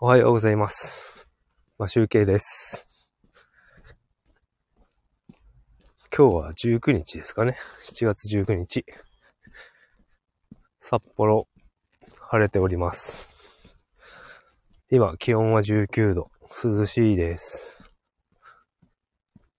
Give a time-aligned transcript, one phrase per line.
[0.00, 1.26] おはようございます。
[1.76, 2.86] まあ、集計です。
[6.16, 7.56] 今日は19日ですかね。
[7.84, 8.84] 7月19日。
[10.78, 11.48] 札幌、
[12.20, 13.28] 晴れております。
[14.88, 16.30] 今、気温は19度。
[16.62, 17.82] 涼しいです。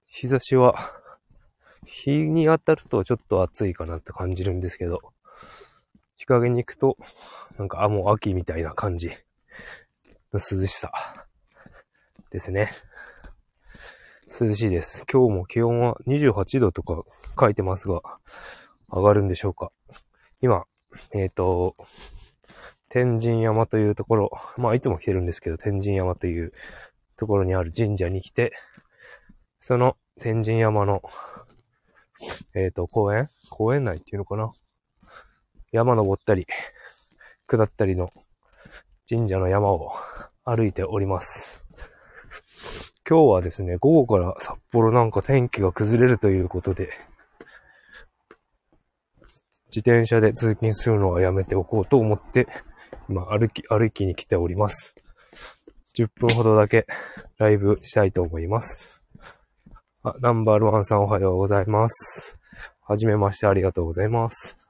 [0.07, 0.73] 日差しは、
[1.85, 5.01] 日に当たるとちょっと暑いかなって感じるんですけど、
[6.15, 6.95] 日陰に行くと、
[7.57, 9.11] なんか、あ、もう秋みたいな感じ
[10.31, 10.91] の涼しさ
[12.29, 12.69] ですね。
[14.39, 15.05] 涼しいです。
[15.11, 17.01] 今日も気温は28度とか
[17.39, 18.01] 書いてますが、
[18.91, 19.71] 上がるんでしょうか。
[20.39, 20.65] 今、
[21.15, 21.75] えっ、と、
[22.89, 26.53] 天神山というところ、まあいつも来てるんですけど、天神山という
[27.15, 28.53] ところにある神社に来て、
[29.59, 31.01] その天神山の、
[32.53, 33.29] えっ、と、公園？
[33.49, 34.51] 公園内っていうのかな？
[35.71, 36.45] 山登ったり、
[37.47, 38.09] 下ったりの
[39.09, 39.91] 神社の山を
[40.45, 41.65] 歩いております。
[43.09, 46.89] 今日はですね、午後から札幌なんか天気が崩れるということで、
[49.75, 52.47] 自転車で通勤するのはやめておこうと思って、
[53.09, 54.93] 今歩き、歩きに来ております。
[55.97, 56.85] 10分ほどだけ
[57.39, 59.03] ライブしたいと思います。
[60.03, 62.39] あ、ナンバーワンさんおはようございます。
[62.83, 64.68] はじめましてありがとうございます。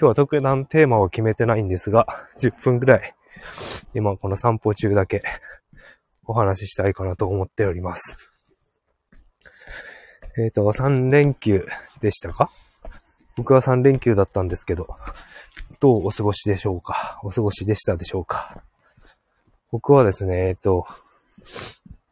[0.00, 2.06] 今日は特段テーマを決めてないんですが、
[2.38, 3.14] 10分くらい、
[3.94, 5.22] 今この散歩中だけ
[6.24, 8.32] お話ししたいかなと思っております。
[10.38, 11.66] えっ、と、3連休
[12.00, 12.48] でしたか？
[13.36, 14.86] 僕は3連休だったんですけど、
[15.80, 17.18] どうお過ごしでしょうか？
[17.24, 18.62] お過ごしでしたでしょうか？
[19.72, 20.86] 僕はですね、えっ、と、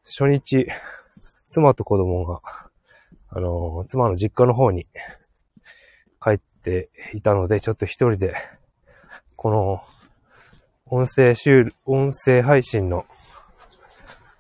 [0.03, 0.67] 初日、
[1.47, 2.41] 妻と子供が、
[3.31, 4.83] あの、妻の実家の方に
[6.27, 8.35] 帰っていたので、ちょっと一人で、
[9.37, 9.81] この、
[10.87, 13.07] 音声収、音声配信の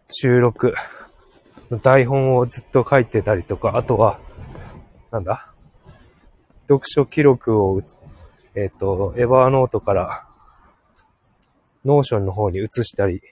[0.08, 0.74] 収録
[1.70, 4.18] の台本をずっと書いてたりとか、あとは、
[5.12, 5.52] なんだ？
[6.62, 7.80] 読書記録を、
[8.56, 10.26] えっ、と、 Evernote から、
[11.84, 13.22] Notion の方に移したり、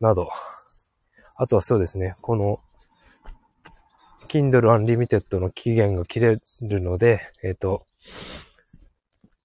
[0.00, 0.28] など、
[1.36, 2.60] あとはそうですね、この、
[4.26, 7.86] Kindle Unlimited の期限が切れるので、えっ、と、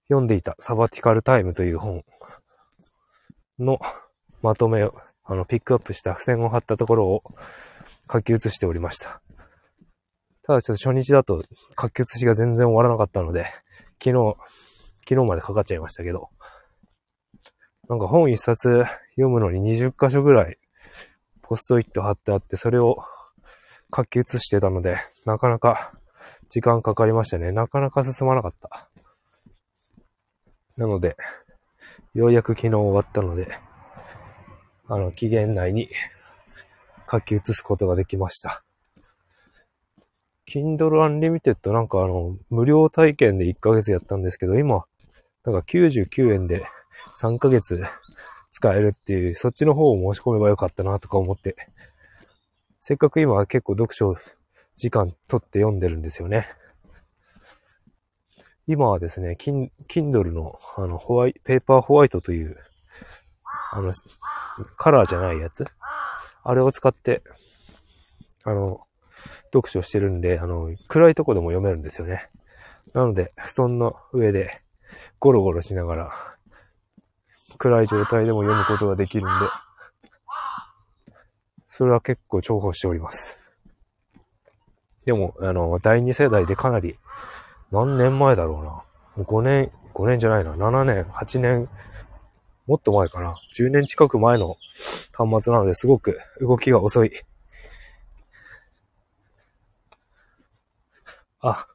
[0.08, 2.04] 読んでいたサバティカルタイムという本
[3.60, 3.80] の
[4.42, 4.94] まとめを、
[5.24, 7.22] あの、ピックアップした付箋を貼ったところを
[8.12, 9.22] 書き写しておりました。
[10.44, 11.44] ただちょっと初日だと
[11.80, 13.46] 書き写しが全然終わらなかったので、
[14.04, 14.36] 昨日、
[15.08, 16.30] 昨日までかかっちゃいましたけど、
[17.88, 20.58] なんか本一冊読むのに20箇所ぐらい
[21.44, 23.04] ポストイット貼ってあって、それを
[23.96, 25.94] 書き写してたので、なかなか
[26.50, 27.52] 時間かかりましたね。
[27.52, 28.90] なかなか進まなかった。
[30.78, 31.18] なので、
[32.14, 33.48] ようやく昨日終わったので、
[34.88, 35.90] あの、期限内に
[37.10, 38.64] 書き写すことができました。
[40.48, 44.84] Kindle Unlimited なんかあの、無料体験で1ヶ月やったんですけど、今、
[45.46, 46.66] なんか99円で
[47.22, 47.82] 3ヶ月
[48.52, 51.56] 使えるっていう、そっちの方を申し込めばよかったなとか思って、
[52.84, 54.16] せっかく今は結構読書
[54.76, 56.48] 時間取って読んでるんですよね。
[58.66, 62.58] 今はですね、キン Kindle のあの、ホワイペーパーホワイトという、
[63.72, 63.94] あの、
[64.78, 65.68] カラーじゃないやつ
[66.44, 67.22] あれを使って、
[68.44, 68.82] あの、
[69.54, 72.32] 読書してるんで、あの、暗いとこでも読めるんですよね。
[72.96, 74.60] なので、布団の上で
[75.20, 76.12] ゴロゴロしながら、
[77.60, 79.46] 暗い状態でも読むことができるんで、
[81.74, 83.40] それは結構重宝しております。
[85.06, 87.00] でも、あの、第二世代でかなり、
[87.72, 88.60] 何年前だろ
[89.16, 89.24] うな。
[89.24, 90.52] 5年、5年じゃないな。
[90.52, 91.70] 7年、8年、
[92.68, 93.34] もっと前かな。
[93.58, 94.56] 10年近く前の
[95.14, 97.12] 端末なのですごく動きが遅い。
[101.40, 101.68] あ、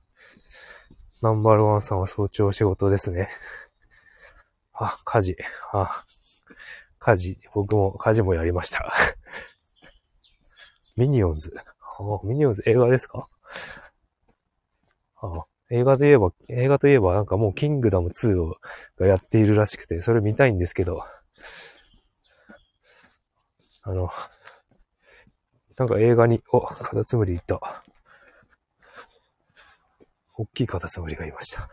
[1.22, 3.30] ナンバーワンさんは早朝仕事ですね。
[4.74, 5.36] あ、家事。
[5.72, 6.04] あ、
[6.98, 7.40] 家事。
[7.54, 8.94] 僕も家事もやりました。
[10.96, 11.52] ミニオンズ。
[11.98, 13.28] あミニオンズ映画ですか？
[15.16, 18.56] あ映画といえば、映画といえばなんかもうキングダム2を
[18.98, 21.02] がやっているらしくて、それ見たいんですけど、
[23.82, 24.10] あの、
[25.76, 27.60] なんか映画に、お、カタツムリいた。
[30.34, 31.68] 大きいカタツムリがいました。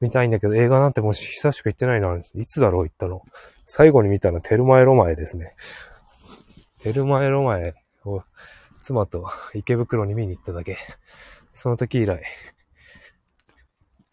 [0.00, 2.20] 見たいんだけど、映画なんてもう久しく行ってないな。
[2.34, 3.20] いつだろう行ったの。
[3.64, 5.54] 最後に見たのテルマエロマエですね。
[6.82, 8.24] テルマエロマエを
[8.80, 10.76] 妻と池袋に見に行っただけ。
[11.52, 12.24] その時以来、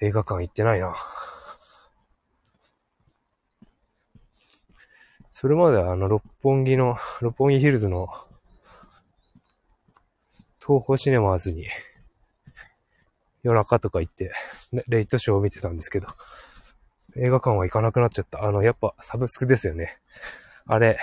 [0.01, 0.95] 映画館行ってないな。
[5.31, 8.07] それまではあの、六本木の、六本木ヒルズの、
[10.60, 11.66] 東宝シネマーズに、
[13.42, 14.31] 夜中とか行って、
[14.71, 16.07] ね、レイトショーを見てたんですけど、
[17.16, 18.44] 映画館は行かなくなっちゃった。
[18.44, 19.98] あの、やっぱサブスクですよね。
[20.68, 21.00] あれ、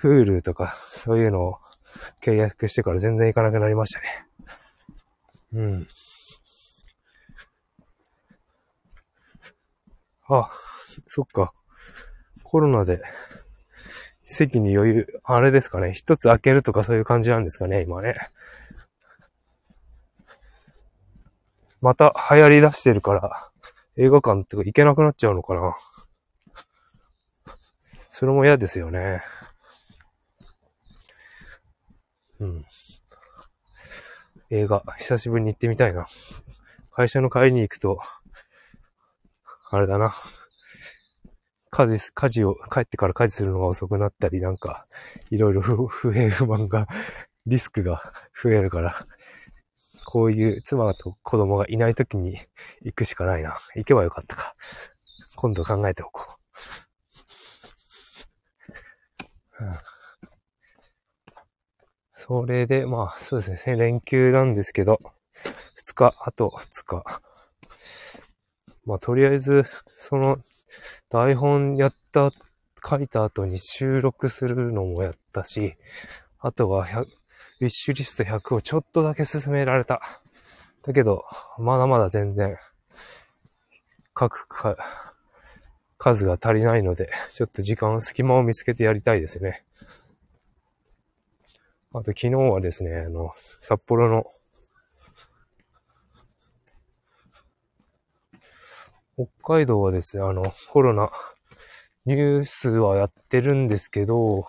[0.00, 1.58] フールとか、そういうのを
[2.22, 4.06] 契約してから全然行かなくなりましたね。
[5.52, 5.86] うん。
[10.28, 10.48] あ、
[11.06, 11.52] そっか。
[12.42, 13.02] コロナで、
[14.24, 15.92] 席に余裕、あれですかね。
[15.92, 18.16] 一つ開けるとかそういう感じなんですかね、今ね。
[21.82, 23.50] また流行り出してるから、
[23.98, 25.76] 映画館とか行けなくなっちゃうのかな。
[28.10, 29.22] それも嫌ですよね。
[32.40, 32.64] うん。
[34.50, 36.06] 映画、久しぶりに行ってみたいな。
[36.90, 38.00] 会社の帰りに行くと、
[39.70, 40.12] あれだな。
[41.70, 44.84] 家事、家事を、帰ってから家事するのが遅くなったり、なんか、
[45.30, 46.88] いろいろ不平不満が、
[47.46, 48.12] リスクが
[48.42, 49.06] 増えるから、
[50.04, 52.38] こういう妻と子供がいない時に
[52.82, 53.56] 行くしかないな。
[53.76, 54.54] 行けばよかったか。
[55.36, 56.26] 今度考えておこ
[59.60, 59.64] う。
[59.64, 59.78] うん、
[62.22, 65.00] それで、まあ、そうですね、連休なんですけど、
[65.74, 67.02] 2日、あと2日。
[68.84, 70.36] まあ、とりあえず、その、
[71.08, 72.30] 台本やった、
[72.86, 75.76] 書いた後に収録するのもやったし、
[76.40, 76.86] あとは
[77.60, 80.20] ウィッシュリスト100をちょっとだけ進められた。
[80.82, 81.24] だけど、
[81.58, 82.58] まだまだ全然、
[84.18, 84.76] 書くか、
[85.96, 89.64] 数が足りないので、ちょっと時間、隙間を見つけてやりたいですね。
[91.92, 94.24] あと昨日はですね、あの、札幌の、
[99.16, 101.10] 北海道はですね、あの、コロナ、
[102.06, 104.46] ニュースはやってるんですけど、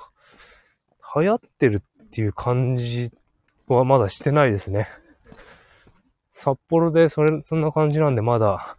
[1.15, 3.11] 流行ってるっていう感じ
[3.67, 4.87] はまだしてないですね。
[6.31, 8.77] 札幌でそれ、そんな感じなんでまだ、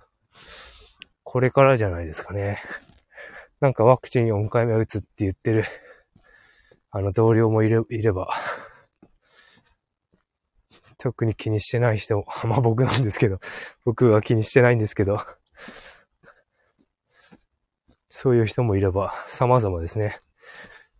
[1.24, 2.58] これからじゃないですかね。
[3.60, 5.64] なんかワクチン4回目打つって言ってる、
[6.90, 8.28] あの同僚もいれば、
[11.02, 13.40] 特に気にしてない人も、 まあ僕なんですけど、
[13.84, 15.18] 僕は気にしてないんですけど、
[18.08, 20.20] そういう人もいれば、様々ですね。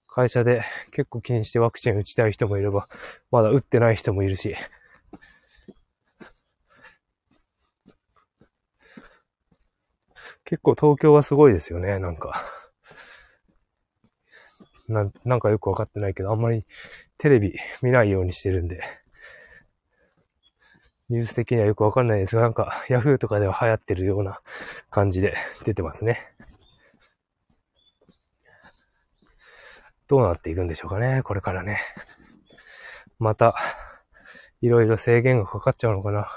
[0.08, 2.88] 会社で結構気にしてワクチン打ちたい人もいれば、
[3.30, 4.56] まだ打ってない人もいるし。
[10.44, 12.44] 結構東京はすごいですよね、なんか。
[14.88, 16.66] ななんかよくわかってないけど、あんまり
[17.18, 19.01] テレビ見ないようにしてるんで。
[21.12, 24.40] ニュース的にはよくわかんないですが、なんか Yahoo とかでは流行ってるような
[24.88, 25.36] 感じで
[25.66, 26.32] 出てますね。
[30.08, 31.78] どうなっていくんでしょうかね、これからね。
[33.18, 33.54] また、
[34.62, 36.30] いろいろ制限がかかっちゃうのかな。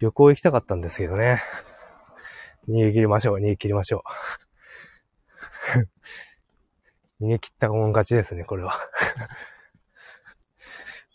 [0.00, 1.40] 旅行行きたかったんですけどね。
[2.68, 4.04] 逃げ切りましょう、逃げ切りましょ
[7.20, 7.24] う。
[7.24, 8.78] 逃げ切ったもん勝ちですね、これは。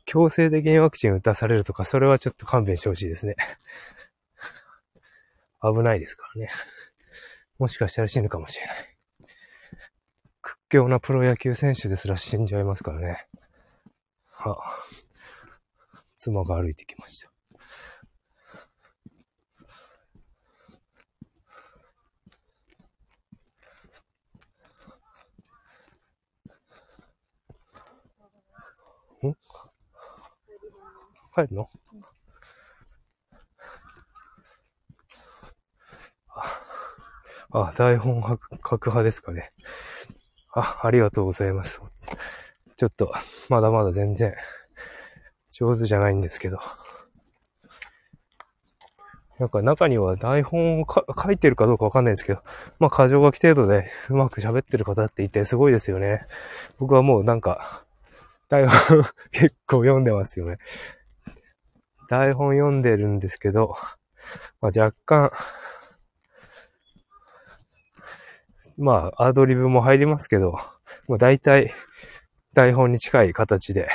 [0.10, 3.36] 強制的にワクチン打たされるとか、それはちょっと勘弁してほしいですね。
[5.62, 6.50] 危ないですからね。
[7.60, 8.98] もしかしたら死ぬかもしれない。
[10.42, 13.28] 屈強なプロ野球選手ですら死んじゃいますからね。
[14.32, 14.58] は
[16.18, 17.29] 妻が歩いてきました。
[31.46, 31.70] 帰るの？
[37.52, 38.38] あ、台本書
[38.78, 39.52] く派ですかね。
[40.54, 41.82] あ、ありがとうございます。
[42.78, 43.12] ちょっと、
[43.50, 44.36] まだまだ全然、
[45.52, 46.60] 上手じゃないんですけど。
[49.40, 52.42] なんか中には台本を書いてるかどうかわかんないですけど、
[52.78, 56.28] まあ、過剰書き程度でうまく喋ってる方っていてすごいですよね。
[56.78, 57.86] 僕はもうなんか、
[58.50, 60.58] 台本 結構読んでますよね。
[62.10, 63.76] 台本読んでるんですけど、
[64.62, 65.32] まあ、若干、
[68.78, 70.58] まあ、アドリブも入りますけど、
[71.08, 71.72] もう大体、
[72.54, 73.90] 台本に近い形で、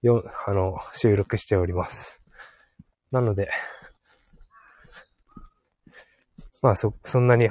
[0.00, 2.22] よ、あの、収録しております。
[3.10, 3.50] なので、
[6.62, 7.50] まあ、そ、そんなに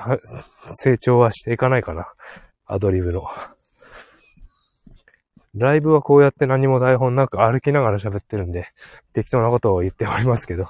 [0.73, 2.11] 成長はしていかないかな。
[2.65, 3.27] アドリブの。
[5.57, 8.67] ライブはこうやって何も台本なく歩きながら喋ってるんで、
[9.13, 10.67] 適当なことを言っておりますけど。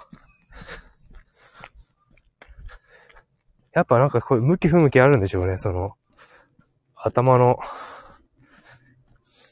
[3.74, 5.94] やっぱなんかこう向き不向きあるんでしょうね、その、
[6.96, 7.60] 頭の、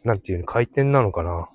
[0.04, 1.50] なんていうの、回転なのかな。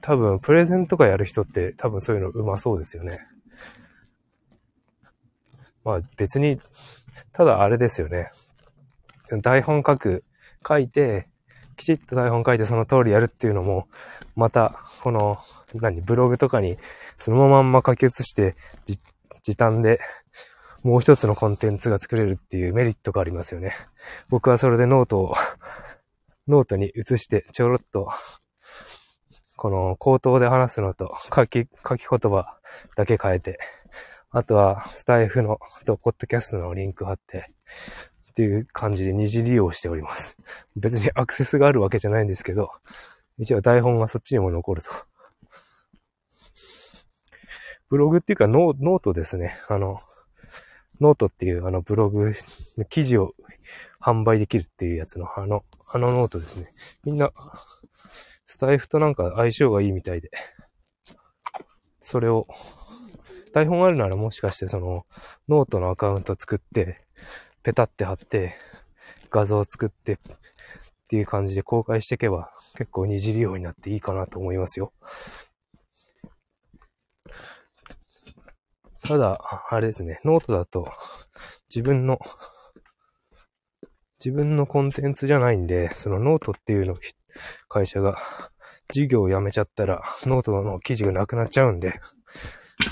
[0.00, 3.26] 多分、プレゼンとかやる人って多分そういうの上手そうですよね。
[5.84, 6.60] まあ別に、
[7.32, 8.30] ただあれですよね。
[9.42, 10.24] 台本書く、
[10.66, 11.28] 書いて、
[11.76, 13.86] きちっと台本書いてその通りやるっていうのも、
[14.36, 15.38] また、この、
[15.74, 16.78] 何、ブログとかに
[17.16, 18.54] そのまんま書き写して、
[19.42, 20.00] 時短で
[20.84, 23.74] もう一つのコンテンツが作れるっていうメリットがありますよね。
[24.28, 25.34] 僕はそれでノートを
[26.46, 28.10] ノートに移してちょろっと、
[29.56, 32.58] この口頭で話すのと書き、書き言葉
[32.96, 33.58] だけ変えて、
[34.30, 37.50] あとはスタエフのとポッドキャストのリンク貼って、
[38.34, 40.36] っていう感じで二次利用しております。
[40.74, 42.72] 別にアクセスがあるわけじゃないんですけど、
[43.38, 44.90] 一応台本がそっちにも残ると。
[47.88, 49.56] ブログっていうかノートですね。
[49.68, 50.00] あの、
[51.00, 52.32] ノートっていうあのブログ、
[52.88, 53.36] 記事を
[54.00, 56.74] 販売できるっていうやつのあの、あのノートですね。
[57.04, 57.30] みんな、
[58.48, 60.32] スタエフとなんか相性がいいみたいで、
[62.00, 62.48] それを、
[63.52, 65.06] 台本あるならもしかしてその、
[65.48, 67.06] ノートのアカウント作って、
[67.64, 68.54] ペタって貼って、
[69.30, 70.18] 画像を作ってっ
[71.08, 74.92] ていう感じで公開していけば結構二次利用になっていいかなと思いますよ。
[79.02, 79.38] ただ、
[79.70, 80.90] あれですね、ノートだと
[81.68, 82.18] 自分の、
[84.24, 86.96] 自分のコンテンツじゃないんで、そのノートっていうの
[87.68, 88.18] 会社が
[88.90, 91.94] 事業を辞めちゃったらノートの記事がなくなっちゃうんで、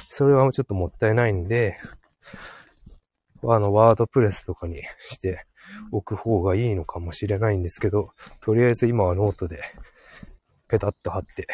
[0.08, 1.76] それはちょっともったいないんで、
[3.44, 5.46] あの、 WordPress とかにして
[5.90, 9.60] おく方がいいのかもしれないんですけど、とりあえず今はノートで
[10.68, 11.46] ペタッと貼って、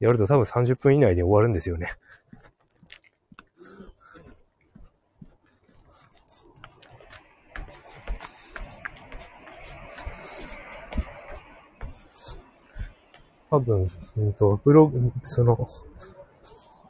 [0.00, 1.88] やると多分30分以内で終わるんですよね。
[13.50, 15.68] 多分、うんと、ブログ、その、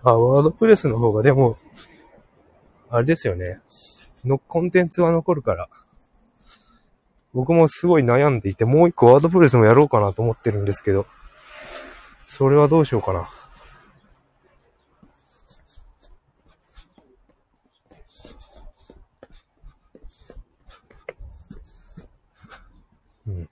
[0.02, 1.56] あ、ワードプレスの方がでも、
[2.90, 3.60] あれですよね。
[4.24, 5.68] の、コンテンツは残るから。
[7.34, 11.06] 僕もすごい悩んでいて、もう一個ワードプレスもやろうかなと思ってるんですけど、
[12.26, 13.28] それはどうしようかな。
[23.26, 23.48] うん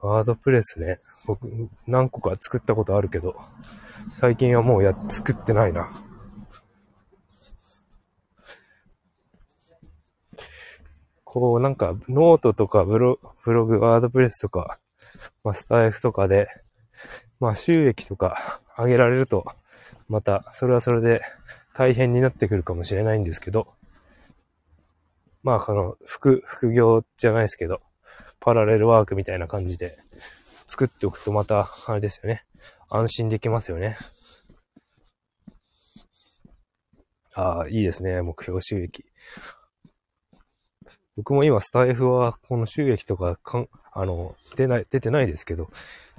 [0.00, 0.98] WordPress ね。
[1.26, 1.48] 僕、
[1.86, 3.36] 何個か作ったことあるけど、
[4.08, 5.90] 最近はもうや、作ってないな。
[11.38, 14.78] こう、なんか、ノートとかブロブログ、 WordPress とか、
[15.44, 16.48] まあ、スタエフとかで、
[17.40, 19.44] まあ、収益とか上げられると、
[20.08, 21.20] また、それはそれで
[21.74, 23.68] 大変になってくるかもしれないんですけど、
[25.42, 27.82] まあ、この、副、副業じゃないですけど、
[28.40, 29.98] パラレルワークみたいな感じで
[30.66, 32.46] 作っておくとまた、あれですよね。
[32.88, 33.98] 安心できますよね。
[37.34, 38.22] ああ、いいですね。
[38.22, 39.04] 目標収益。
[41.16, 45.70] 僕も今スタイフはこの収益とかかん、あの、出ない、出てないですけど、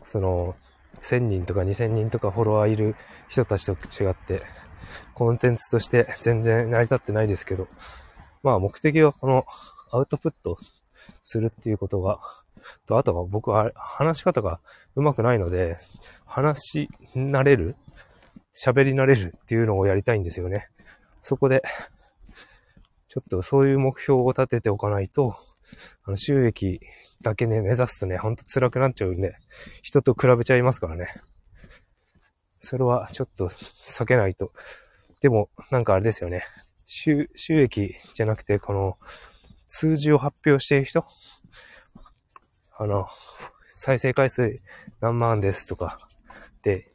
[0.05, 0.55] その、
[1.01, 2.95] 1000人とか2000人とかフォロワーいる
[3.29, 4.41] 人たちと違って、
[5.13, 7.67] コンテンツとして全然成り立ってないですけど、
[8.41, 9.45] まあ目的はこの
[9.91, 10.57] アウトプット
[11.21, 12.19] するっていうことが、
[12.87, 14.59] と、あとは僕は話し方が
[14.95, 15.77] 上手くないので、
[16.25, 17.75] 話し慣れる
[18.55, 20.67] 喋り慣れるっていうのをやりたいんですよね。
[21.21, 21.61] そこで、
[23.17, 25.36] ちょっとそういう目標を立てておかないと、
[26.05, 26.79] あの収益
[27.24, 29.33] だけね、目指すとね、ほんと辛くなっちゃうんで、
[29.81, 31.07] 人と比べちゃいますからね。
[32.59, 34.51] それはちょっと避けないと。
[35.19, 36.43] でも、なんかあれですよね。
[36.86, 39.00] 収収益じゃなくて、この、
[39.65, 41.03] 数字を発表している人？
[42.77, 43.07] あの、
[43.69, 44.55] 再生回数
[45.01, 45.97] 何万ですとか、
[46.62, 46.91] で、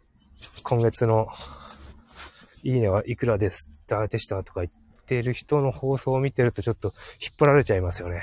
[0.62, 1.26] 今月の
[2.62, 3.84] いいねはいくらです？
[4.08, 4.81] でしたとか言って
[5.12, 8.22] ている人の放送を見てるとちょっと引っ張られちゃいますよね。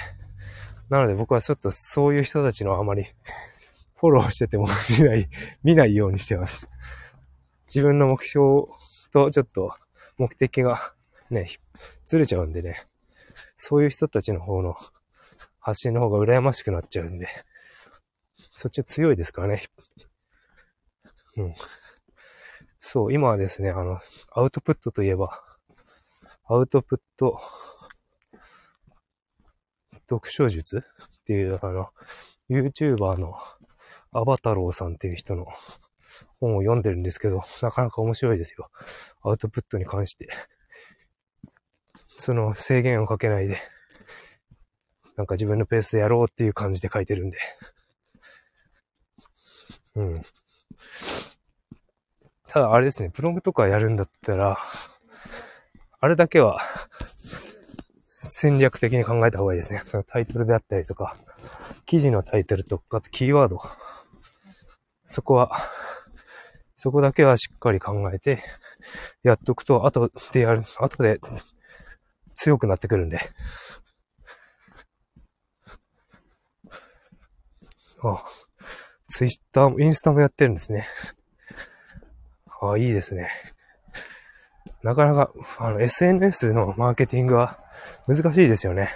[0.90, 3.06] なので僕はちょっとそういう人たちのあまり
[3.96, 4.68] フォローしてても
[4.98, 5.30] 見ない、
[5.64, 6.68] 見ないようにしてます。
[7.68, 8.68] 自分の目標
[9.14, 9.72] とちょっと
[10.18, 10.94] 目的が
[11.30, 11.50] ね、
[12.06, 12.84] ずれちゃうんでね。
[13.56, 14.76] そういう人たちの方の
[15.60, 17.28] 発信の方が羨ましくなっちゃうんで、
[18.56, 19.64] そっち強いですからね。
[21.38, 21.54] うん。
[22.80, 24.00] そう、今はですね、あの、
[24.32, 25.44] アウトプットといえば、
[26.52, 27.40] アウトプット
[30.10, 30.80] 読書術？
[30.80, 30.82] っ
[31.26, 31.90] ていう、あの、
[32.50, 33.36] YouTuber の
[34.12, 35.46] アバタローさんっていう人の
[36.40, 38.72] 本を読んでるんですけど、なかなか面白いですよ。
[39.22, 40.28] アウトプットに関して。
[42.18, 43.62] その制限をかけないで、
[45.16, 47.38] なんか自分のペースでやろうっていう感じで書いてるんで。
[49.94, 50.16] うん。
[52.48, 54.58] ただあれですね、ブログとかやるんだったら、
[56.02, 56.62] あれだけは、
[58.08, 59.82] 戦略的に考えた方がいいですね。
[59.86, 61.18] そのタイトルであったりとか、
[61.86, 63.60] 記事のタイトルとか、キーワード。
[65.06, 65.52] そこは、
[66.78, 68.42] そこだけはしっかり考えて、
[69.24, 71.20] やっとくと、後でやる、後で
[72.34, 73.20] 強くなってくるんで。
[78.02, 78.24] あ、
[79.08, 80.88] ツイッターも、インスタもやってるんですね。
[82.62, 83.30] あ、いいですね。
[84.84, 87.60] なかなか、あの、SNS のマーケティングは
[88.08, 88.90] 難しいですよね。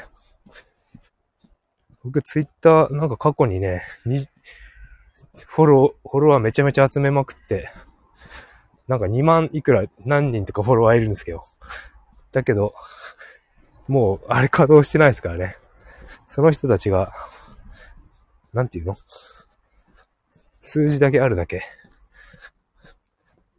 [2.03, 4.27] 僕、ツイッター、なんか過去にね、に、
[5.45, 7.71] フォロー、フォロワーめちゃめちゃ集めまくって、
[8.87, 11.43] なんか2万いくら何人とかフォロワーいるんですけど。
[12.31, 12.73] だけど、
[13.87, 15.55] もう、あれ稼働してないですからね。
[16.27, 17.13] その人たちが、
[18.53, 18.95] なんていうの？
[20.61, 21.61] 数字だけあるだけ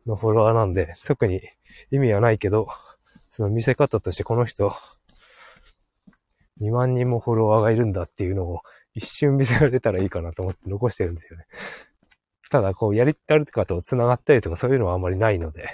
[0.06, 1.40] のフォロワーなんで、特に
[1.90, 2.68] 意味はないけど、
[3.30, 4.72] その見せ方としてこの人、
[6.60, 8.60] 2万人もフォロワーがいるんだっていうのを
[8.94, 11.46] 一瞬見せられたらいいかなと思って残してるんですよね。
[12.50, 15.68] ただ、こう、やりたるかと繋がったりとかそういうのはあんまりないので、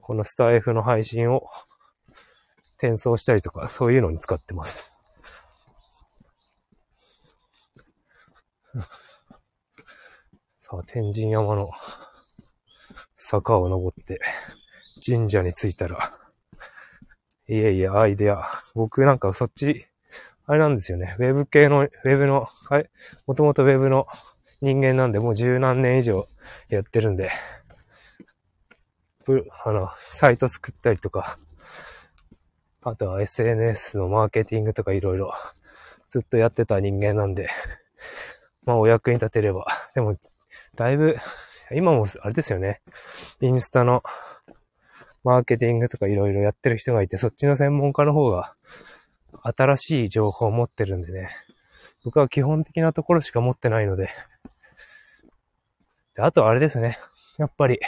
[0.00, 1.48] このスタイフの配信を
[2.78, 4.92] 転送したりとか、そういうのに使ってます。
[10.60, 11.70] さあ、天神山の
[13.20, 14.20] 坂を登って、
[15.04, 16.14] 神社に着いたら、
[17.48, 18.44] いえいえ、アイデア。
[18.74, 19.86] 僕なんかそっち、
[20.46, 21.16] あれなんですよね。
[21.18, 22.88] ウェブ系の、ウェブの、はい、
[23.26, 24.06] もともとウェブの
[24.62, 26.26] 人間なんで、もう十何年以上
[26.68, 27.30] やってるんで、
[29.64, 31.38] あの、サイト作ったりとか、
[32.82, 35.34] あとは SNS のマーケティングとかいろいろ
[36.08, 37.48] ずっとやってた人間なんで、
[38.64, 39.66] まあお役に立てれば。
[39.94, 40.16] でも、
[40.76, 41.16] だいぶ、
[41.74, 42.80] 今もあれですよね。
[43.40, 44.02] インスタの
[45.24, 48.54] マーケティングとかいろいろやってる人がいて、そっちの専門家の方が
[49.42, 51.30] 新しい情報を持ってるんでね。
[52.04, 54.10] 僕は基本的なところしか持ってないので。
[56.14, 56.98] であとあれですね。
[57.38, 57.78] やっぱり、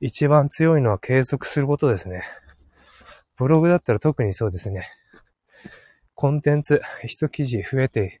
[0.00, 2.22] 一番強いのは継続することですね。
[3.36, 4.88] ブログだったら特にそうですね。
[6.14, 8.20] コンテンツ、一記事増えて、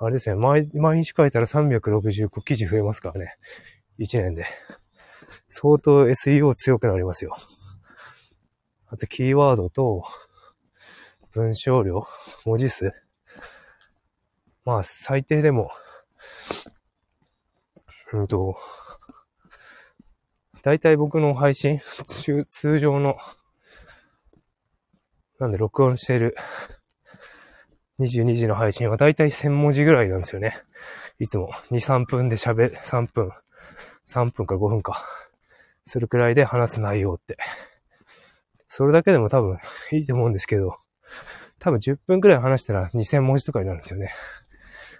[0.00, 3.36] あれですね、毎毎日書いたら365記事増えますからね。
[3.98, 4.46] 1年で。
[5.48, 7.34] 相当 SEO 強くなりますよ。
[8.86, 10.04] あと、キーワードと、
[11.32, 12.06] 文章量、
[12.44, 12.92] 文字数。
[14.64, 15.70] まあ、最低でも、
[18.12, 18.56] うんと、
[20.62, 23.16] 大体僕の配信、通常の
[25.38, 26.34] なんで録音してる
[27.98, 30.56] 22時の配信はだいたい1000文字ぐらいなんですよね。
[31.18, 33.32] いつも2、3分で喋、3分、
[34.06, 35.04] 3分か5分か。
[35.84, 37.36] するくらいで話す内容って。
[38.68, 39.58] それだけでも多分
[39.92, 40.76] いいと思うんですけど、
[41.58, 44.12] 多分10分くらい話したら2000文字とかになるんですよね。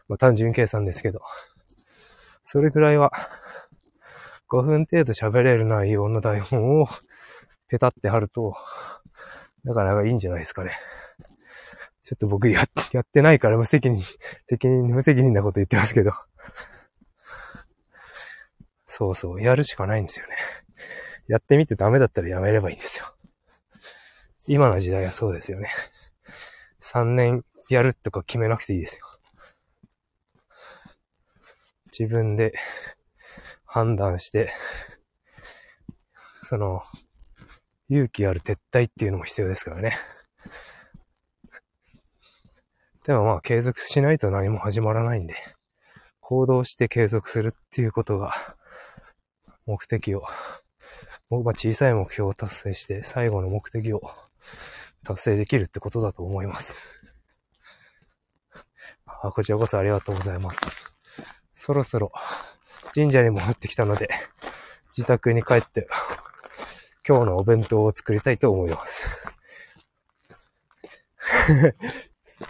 [0.08, 1.20] まあ単純計算ですけど。
[2.42, 3.12] それくらいは、
[4.48, 6.88] 5分程度喋れる内容の台本を
[7.68, 8.56] ペタって貼ると、
[9.62, 10.72] なかなかいいんじゃないですかね。
[12.09, 14.03] ちょっと僕や、 やってないから無責任、
[14.49, 16.12] 責任、無責任なこと言ってますけど。
[18.87, 20.35] そうそう、やるしかないんですよね。
[21.27, 23.14] やってみてダメだったらやめればいいんですよ。
[24.47, 25.68] 今の時代はそうですよね。
[26.81, 29.07] 3年やるとか決めなくていいですよ。
[31.88, 32.55] 自分で
[33.66, 34.55] 判断して、
[36.42, 36.83] その、
[37.90, 39.99] 勇気ある撤退っていうのも必要ですからね。
[43.09, 45.35] でもまあ継続しないと何も始まらないんで、
[46.21, 48.35] 行動して継続するっていうことが
[49.64, 50.25] 目的を、
[51.31, 54.03] 僕は小さい目標を達成して最後の目的を
[55.05, 57.01] 達成できるってことだと思います。
[59.07, 60.61] あこちらこそありがとうございます。
[61.55, 62.12] そろそろ
[62.94, 64.11] 神社に戻ってきたので、
[64.94, 65.88] 自宅に帰って
[67.09, 69.33] 今日のお弁当を作りたいと思います。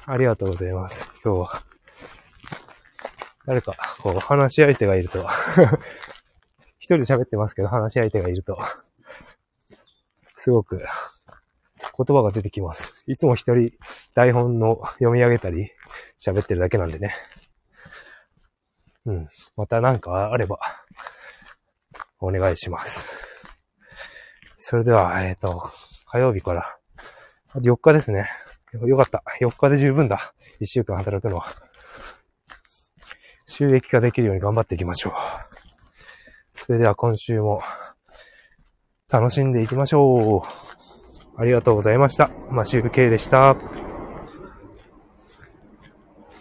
[0.06, 1.08] ありがとうございます。
[1.24, 1.62] 今日は。
[3.46, 5.26] 誰か、こう、話し相手がいると
[6.78, 8.58] 一人で喋ってますけど、話し相手がいると、
[10.34, 10.84] すごく、
[11.96, 13.02] 言葉が出てきます。
[13.06, 13.72] いつも一人
[14.14, 15.72] 台本の読み上げたり、
[16.18, 17.14] 喋ってるだけなんでね。
[19.06, 19.28] うん。
[19.56, 20.58] また何かあれば、
[22.20, 23.46] お願いします。
[24.56, 25.70] それでは、えっ、ー、と、
[26.06, 26.78] 火曜日から
[27.54, 28.28] 4日ですね。
[28.72, 29.22] よかった。
[29.40, 30.34] 4日で十分だ。
[30.60, 31.46] 1週間働くのは。
[33.46, 35.12] 収益化できるように頑張っていきましょう。
[36.56, 37.62] それでは今週も
[39.08, 41.40] 楽しんでいきましょう。
[41.40, 42.30] ありがとうございました。
[42.50, 43.87] マシュール K でした。